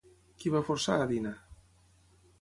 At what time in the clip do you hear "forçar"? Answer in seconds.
0.69-0.97